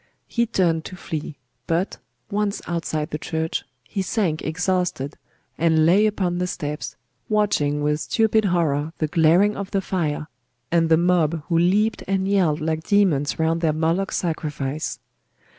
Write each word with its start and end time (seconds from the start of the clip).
He 0.25 0.47
turned 0.47 0.83
to 0.85 0.95
flee: 0.95 1.37
but, 1.67 1.99
once 2.31 2.59
outside 2.65 3.11
the 3.11 3.19
church, 3.19 3.65
he 3.83 4.01
sank 4.01 4.41
exhausted, 4.41 5.15
and 5.59 5.85
lay 5.85 6.07
upon 6.07 6.39
the 6.39 6.47
steps, 6.47 6.95
watching 7.29 7.83
with 7.83 7.99
stupid 7.99 8.45
horror 8.45 8.93
the 8.97 9.05
glaring 9.05 9.55
of 9.55 9.69
the 9.69 9.79
fire, 9.79 10.25
and 10.71 10.89
the 10.89 10.97
mob 10.97 11.43
who 11.49 11.59
leaped 11.59 12.01
and 12.07 12.27
yelled 12.27 12.61
like 12.61 12.83
demons 12.83 13.37
round 13.37 13.61
their 13.61 13.73
Moloch 13.73 14.11
sacrifice. 14.11 14.97